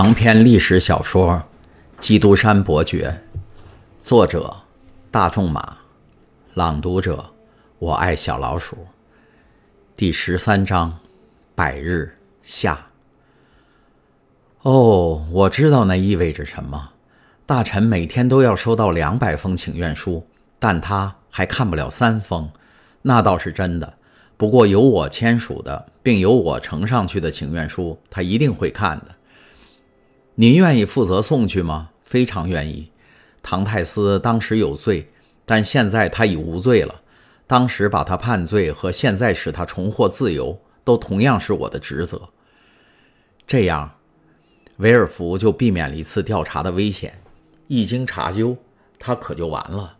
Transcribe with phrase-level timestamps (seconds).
[0.00, 1.32] 长篇历史小说
[1.98, 3.20] 《基督山伯爵》，
[4.00, 4.56] 作者
[5.10, 5.76] 大仲马，
[6.54, 7.32] 朗读者
[7.80, 8.76] 我爱小老鼠。
[9.96, 10.96] 第十三章，
[11.56, 12.86] 百日下。
[14.62, 16.90] 哦，我知道那意味着什么。
[17.44, 20.24] 大臣每天都要收到两百封请愿书，
[20.60, 22.48] 但他还看不了三封，
[23.02, 23.94] 那倒是真的。
[24.36, 29.16] 不过有我签署的，并由我呈上去的请愿书，他一定会看的。
[30.40, 31.90] 您愿意负责送去吗？
[32.04, 32.92] 非常愿意。
[33.42, 35.10] 唐泰斯当时有罪，
[35.44, 37.00] 但现在他已无罪了。
[37.48, 42.28] 当时把他判罪和现在使他重获自由，都同样是我的职责。
[43.48, 43.96] 这样，
[44.76, 47.20] 维尔福就避免了一次调查的危险。
[47.66, 48.56] 一经查究，
[48.96, 49.96] 他可就完了。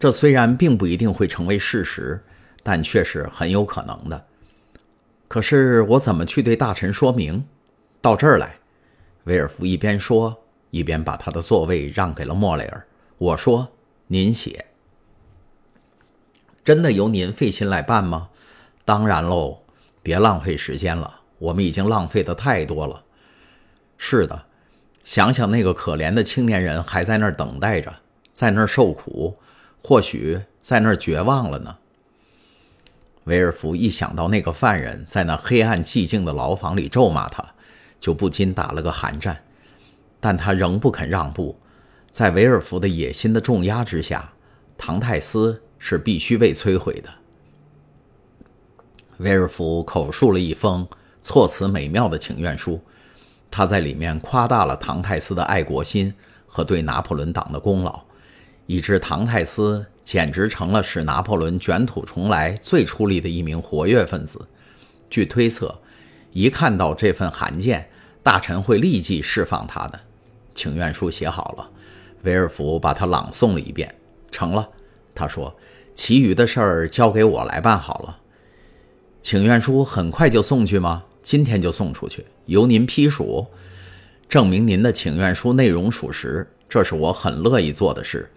[0.00, 2.20] 这虽然并不一定会成为事实，
[2.64, 4.26] 但却是很有可能的。
[5.28, 7.44] 可是我怎么去对大臣说明？
[8.00, 8.56] 到这儿来。
[9.26, 12.86] 威尔福一边说，一边把他的座位让给了莫雷尔。
[13.18, 13.68] 我说
[14.06, 14.66] ：“您写，
[16.62, 18.28] 真的由您费心来办吗
[18.86, 19.58] ？”“当然喽，
[20.00, 23.02] 别浪费时间了，我们已经浪费的太多了。
[23.98, 24.44] ”“是的，
[25.02, 27.92] 想想那个可怜的青年人还在那儿等待着，
[28.32, 29.36] 在那儿受苦，
[29.82, 31.76] 或许在那儿绝望了呢。”
[33.24, 37.44] 威尔福一想到那个犯人在那黑暗寂静的牢房里咒骂他。
[37.98, 39.42] 就不禁打了个寒战，
[40.20, 41.58] 但他仍不肯让步。
[42.10, 44.32] 在维尔福的野心的重压之下，
[44.78, 47.10] 唐泰斯是必须被摧毁的。
[49.18, 50.86] 维尔福口述了一封
[51.20, 52.80] 措辞美妙的请愿书，
[53.50, 56.14] 他在里面夸大了唐泰斯的爱国心
[56.46, 58.02] 和对拿破仑党的功劳，
[58.66, 64.46] 以致唐泰斯简直成了使拿破仑卷土重来最出力的一名活跃分子。
[65.10, 65.78] 据推测。
[66.36, 67.88] 一看到这份函件，
[68.22, 69.98] 大臣会立即释放他的
[70.54, 71.10] 请愿书。
[71.10, 71.70] 写好了，
[72.24, 73.94] 维尔福把它朗诵了一遍。
[74.30, 74.68] 成了，
[75.14, 75.56] 他说
[75.96, 78.18] ：“其余的事儿交给我来办好了。”
[79.22, 81.04] 请愿书很快就送去吗？
[81.22, 83.46] 今天就送出去，由您批署，
[84.28, 86.46] 证明您的请愿书内容属实。
[86.68, 88.30] 这是我很乐意做的事。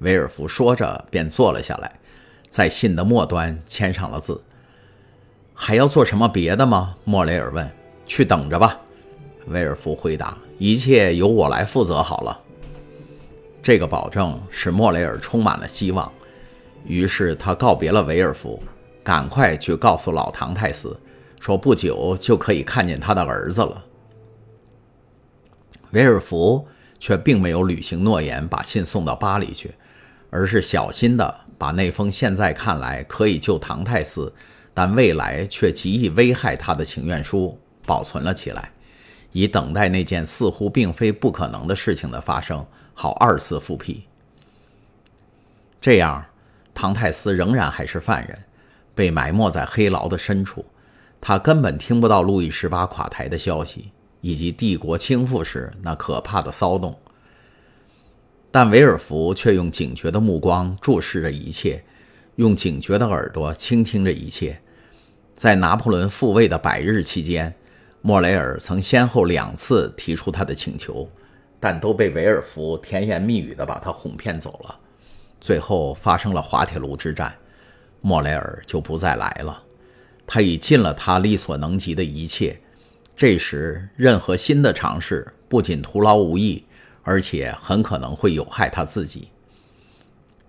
[0.00, 1.98] 维尔福说着便坐了下来，
[2.50, 4.38] 在信的末端签上了字。
[5.60, 6.94] 还要做什么别的吗？
[7.02, 7.68] 莫雷尔问。
[8.06, 8.78] 去等着吧，
[9.48, 10.38] 威尔福回答。
[10.56, 12.40] 一切由我来负责好了。
[13.60, 16.10] 这个保证使莫雷尔充满了希望。
[16.86, 18.62] 于是他告别了威尔福，
[19.02, 20.98] 赶快去告诉老唐泰斯，
[21.38, 23.84] 说不久就可以看见他的儿子了。
[25.90, 26.66] 威尔福
[26.98, 29.74] 却并没有履行诺言，把信送到巴黎去，
[30.30, 34.32] 而是小心地把那封现在看来可以救唐泰斯。
[34.78, 38.70] 但未来却极易危害他的请愿书保存了起来，
[39.32, 44.04] 以等待那件似乎并非不可能的事情的发生，好二次复辟。
[45.80, 46.24] 这样，
[46.72, 48.38] 唐泰斯仍然还是犯人，
[48.94, 50.64] 被埋没在黑牢的深处，
[51.20, 53.90] 他根本听不到路易十八垮台的消息
[54.20, 56.96] 以及帝国倾覆时那可怕的骚动。
[58.52, 61.82] 但维尔福却用警觉的目光注视着一切，
[62.36, 64.60] 用警觉的耳朵倾听着一切。
[65.38, 67.54] 在拿破仑复位的百日期间，
[68.02, 71.08] 莫雷尔曾先后两次提出他的请求，
[71.60, 74.76] 但都被维尔福甜言蜜语地把他哄骗走了。
[75.40, 77.32] 最后发生了滑铁卢之战，
[78.00, 79.62] 莫雷尔就不再来了。
[80.26, 82.60] 他已尽了他力所能及的一切。
[83.14, 86.64] 这时，任何新的尝试不仅徒劳无益，
[87.04, 89.28] 而且很可能会有害他自己。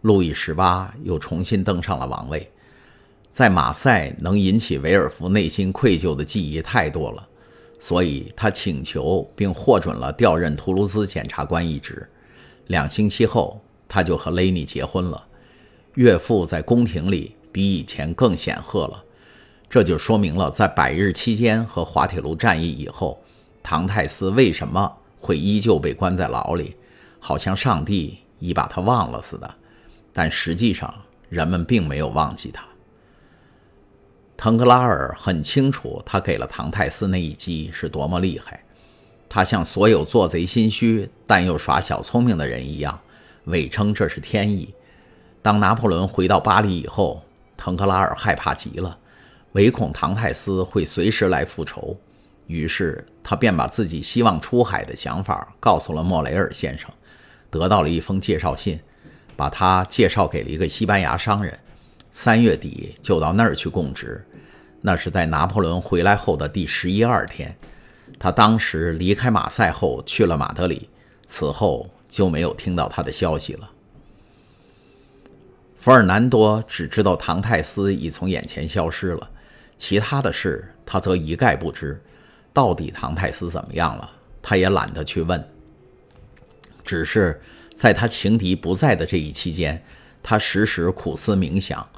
[0.00, 2.50] 路易十八又重新登上了王位。
[3.38, 7.24] 在马赛能引起维尔福内心愧疚的记忆太多了，
[7.78, 12.04] 所以他请求并获准了调任图卢兹检察官一职。
[12.66, 15.24] 两星期后，他就和雷尼结婚了。
[15.94, 19.04] 岳父在宫廷里比以前更显赫了，
[19.70, 23.22] 这就说明了在百日期间和滑铁卢战役以后，
[23.62, 26.74] 唐泰斯为什么会依旧被关在牢里，
[27.20, 29.48] 好像上帝已把他忘了似的。
[30.12, 30.92] 但实际上，
[31.28, 32.64] 人们并没有忘记他。
[34.38, 38.62] 腾格拉尔很清楚，他给了唐泰斯那一击是多么厉害。
[39.28, 43.00] 他像所有做贼心虚但又耍小聪明的人一样，
[43.46, 44.72] 伪称这是天意。
[45.42, 47.20] 当拿破仑回到巴黎以后，
[47.56, 48.96] 腾格拉尔害怕极了，
[49.54, 51.98] 唯恐唐泰斯会随时来复仇。
[52.46, 56.88] 于是他便把自己希望出海的想法告诉了莫雷尔先生，
[57.50, 58.78] 得到了一封介绍信，
[59.34, 61.58] 把他介绍给了一个西班牙商人。
[62.12, 64.24] 三月底就到那儿去供职。
[64.80, 67.56] 那是在拿破仑回来后的第十一二天，
[68.18, 70.88] 他当时离开马赛后去了马德里，
[71.26, 73.70] 此后就没有听到他的消息了。
[75.76, 79.30] 福尔南多只知道唐泰斯已从眼前消失了，
[79.76, 82.00] 其他的事他则一概不知。
[82.52, 84.10] 到底唐泰斯怎么样了，
[84.42, 85.48] 他也懒得去问。
[86.84, 87.40] 只是
[87.74, 89.84] 在他情敌不在的这一期间，
[90.22, 91.88] 他时时苦思冥想，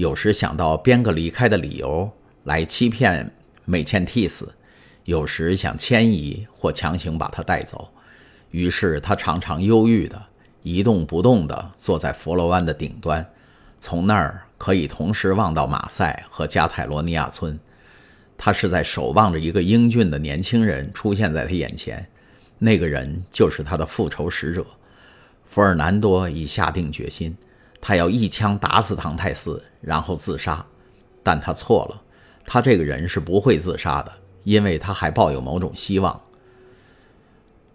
[0.00, 2.10] 有时想到编个离开的理由
[2.44, 3.30] 来欺骗
[3.66, 4.50] 美茜蒂斯，
[5.04, 7.86] 有时想迁移或强行把他带走。
[8.50, 10.18] 于是他常常忧郁的。
[10.62, 13.26] 一动不动地坐在佛罗湾的顶端，
[13.78, 17.58] 从那儿可以同时望到马赛和加泰罗尼亚村。
[18.38, 22.06] 他是在守望着一个英俊的年轻人出现在他眼前，
[22.58, 24.64] 那个人就是他的复仇使者。
[25.44, 27.36] 福尔南多已下定决心，
[27.80, 30.64] 他要一枪打死唐泰斯，然后自杀。
[31.22, 32.02] 但他错了，
[32.44, 34.12] 他这个人是不会自杀的，
[34.44, 36.20] 因为他还抱有某种希望。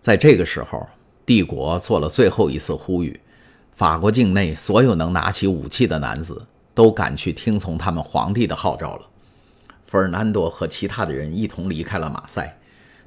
[0.00, 0.86] 在这个时候。
[1.26, 3.18] 帝国做了最后一次呼吁，
[3.72, 9.08] 法国境内所有能拿起武器的男子都赶去听从他们皇帝的号召了。
[9.86, 12.58] 费尔南多和其他的人一同离开了马赛，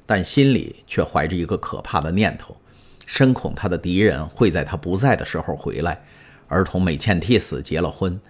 [0.04, 2.56] 但心里却怀着一个可怕的念头，
[3.06, 6.02] 深恐他的敌人会在他不在的时候回来，
[6.48, 8.20] 儿童美茜蒂斯结了婚。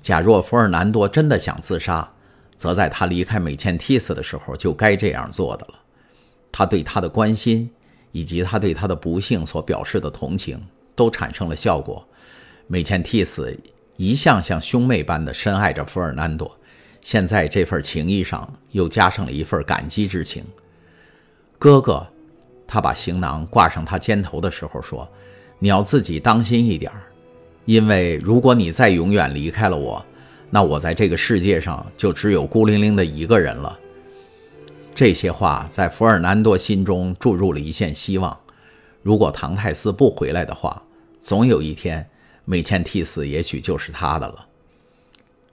[0.00, 2.08] 假若福尔南多真的想自杀，
[2.56, 5.74] 则在他离开美茜蒂斯的时候就该这样做的了。
[6.52, 7.70] 他对他的关心。
[8.12, 10.58] 以及他对他的不幸所表示的同情
[10.94, 12.02] 都产生了效果。
[12.66, 13.54] 美茜蒂斯
[13.98, 16.50] 一向像兄妹般的深爱着福尔南多，
[17.02, 20.42] 现在这份情谊上又加上了一份感激之情。
[21.58, 22.06] 哥哥，
[22.66, 25.06] 他把行囊挂上他肩头的时候说
[25.60, 27.02] ：“你要自己当心一点儿，
[27.66, 30.02] 因为如果你再永远离开了我，
[30.48, 33.78] 那我在这个世界上就只有孤零零的一个人了。”
[34.94, 38.34] 这些话在福尔南多心中注入了一线希望。
[39.02, 40.82] 如果唐泰斯不回来的话，
[41.20, 42.08] 总有一天，
[42.46, 44.46] 美茜蒂斯也许就是他的了。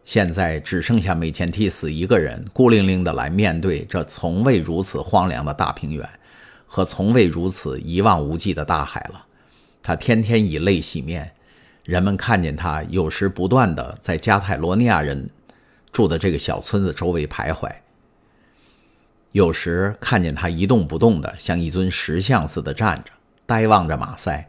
[0.05, 6.07] 现在只剩下美茜蒂斯一个人，孤零零的来面对这从未如此荒凉的大平原，
[6.65, 9.25] 和从未如此一望无际的大海了。
[9.81, 11.31] 他天天以泪洗面，
[11.83, 15.29] 人们看见他有时不断的在加泰罗尼亚人
[15.91, 17.69] 住的这个小村子周围徘徊。
[19.33, 23.11] 有时看见他一动不动的，像一尊石像似的站着，
[23.45, 24.47] 呆望着马赛；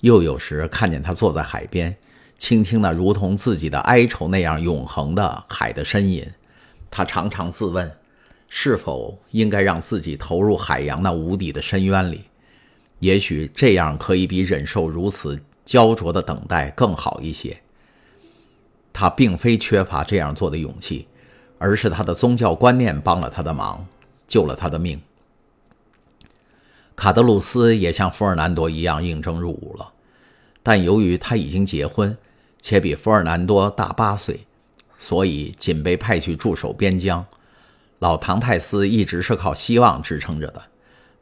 [0.00, 1.94] 又有时看见他坐在海边，
[2.38, 6.24] 倾听那如同自己的哀愁那样永恒的海的呻吟。
[6.90, 7.90] 他常常自问，
[8.48, 12.24] 是否应该让自己投入海洋那无底的深渊里？
[13.00, 17.60] 也许这样可以比忍受如此焦灼的等待更好一些。
[18.92, 21.08] 他并非缺乏这样做的勇气，
[21.58, 23.86] 而是他的宗教观念帮了他的忙。
[24.26, 25.00] 救了他的命。
[26.96, 29.92] 卡德鲁斯也像福尔南多一样应征入伍了，
[30.62, 32.16] 但由于他已经结婚，
[32.62, 34.46] 且比福尔南多大八岁，
[34.98, 37.24] 所以仅被派去驻守边疆。
[37.98, 40.62] 老唐泰斯一直是靠希望支撑着的。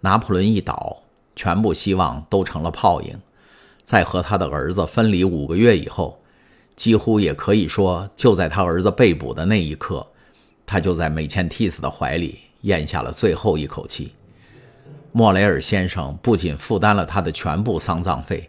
[0.01, 1.03] 拿破仑一倒，
[1.35, 3.21] 全部希望都成了泡影。
[3.85, 6.21] 在和他的儿子分离五个月以后，
[6.77, 10.07] 几乎也可以说，就在他儿子被捕的那一刻，
[10.65, 12.39] 他就在美茜蒂斯的怀里。
[12.63, 14.13] 咽下了最后一口气，
[15.11, 18.49] 莫雷尔先生不仅负担了他的全部丧葬费，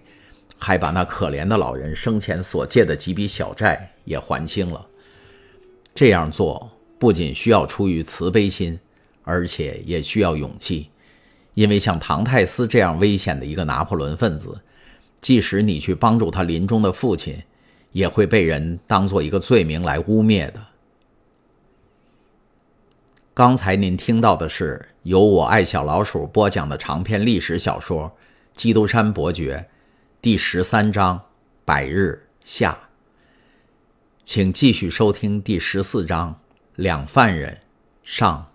[0.60, 4.86] 还把那可怜的老人生前所借的几笔小债也还清了。
[5.96, 8.80] 这样做不仅需要出于慈悲心，
[9.24, 10.92] 而且也需要勇气，
[11.56, 14.62] 因为像唐泰斯这样危险的一个拿破仑分子，
[15.24, 17.42] 即使你去帮助他临终的父亲，
[17.94, 20.62] 也会被人当做一个罪名来污蔑的。
[23.34, 28.10] 刚才您听到的是由我爱小老鼠播讲的长篇历史小说
[28.54, 29.66] 《基督山伯爵》
[30.22, 31.18] 第十三章
[31.64, 32.74] 《百日下》，
[34.26, 36.34] 请继续收听第十四章
[36.76, 37.62] 《两犯人
[38.04, 38.48] 上》。